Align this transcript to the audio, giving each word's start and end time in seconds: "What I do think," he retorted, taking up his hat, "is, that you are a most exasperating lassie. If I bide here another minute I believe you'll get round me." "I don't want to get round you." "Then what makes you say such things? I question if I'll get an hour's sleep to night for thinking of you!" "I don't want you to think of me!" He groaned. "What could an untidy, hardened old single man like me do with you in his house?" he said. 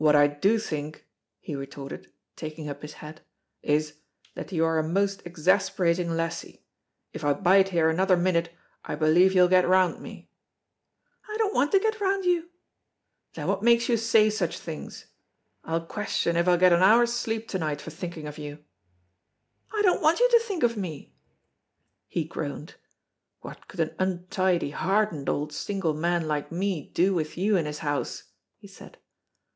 "What 0.00 0.16
I 0.16 0.28
do 0.28 0.58
think," 0.58 1.06
he 1.40 1.54
retorted, 1.54 2.10
taking 2.34 2.70
up 2.70 2.80
his 2.80 2.94
hat, 3.04 3.20
"is, 3.60 3.98
that 4.34 4.50
you 4.50 4.64
are 4.64 4.78
a 4.78 4.82
most 4.82 5.20
exasperating 5.26 6.16
lassie. 6.16 6.64
If 7.12 7.22
I 7.22 7.34
bide 7.34 7.68
here 7.68 7.90
another 7.90 8.16
minute 8.16 8.50
I 8.82 8.94
believe 8.94 9.34
you'll 9.34 9.46
get 9.48 9.68
round 9.68 10.00
me." 10.00 10.30
"I 11.28 11.36
don't 11.36 11.52
want 11.52 11.70
to 11.72 11.78
get 11.78 12.00
round 12.00 12.24
you." 12.24 12.48
"Then 13.34 13.46
what 13.48 13.62
makes 13.62 13.90
you 13.90 13.98
say 13.98 14.30
such 14.30 14.58
things? 14.58 15.04
I 15.64 15.78
question 15.80 16.34
if 16.36 16.48
I'll 16.48 16.56
get 16.56 16.72
an 16.72 16.80
hour's 16.82 17.12
sleep 17.12 17.46
to 17.48 17.58
night 17.58 17.82
for 17.82 17.90
thinking 17.90 18.26
of 18.26 18.38
you!" 18.38 18.64
"I 19.70 19.82
don't 19.82 20.00
want 20.00 20.18
you 20.18 20.30
to 20.30 20.38
think 20.38 20.62
of 20.62 20.78
me!" 20.78 21.12
He 22.08 22.24
groaned. 22.24 22.76
"What 23.42 23.68
could 23.68 23.80
an 23.80 23.94
untidy, 23.98 24.70
hardened 24.70 25.28
old 25.28 25.52
single 25.52 25.92
man 25.92 26.26
like 26.26 26.50
me 26.50 26.88
do 26.94 27.12
with 27.12 27.36
you 27.36 27.58
in 27.58 27.66
his 27.66 27.80
house?" 27.80 28.30
he 28.56 28.66
said. 28.66 28.96